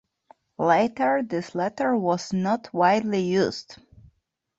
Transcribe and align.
Later 0.57 1.21
this 1.21 1.53
letter 1.53 1.95
was 1.95 2.33
not 2.33 2.73
widely 2.73 3.19
used. 3.19 3.77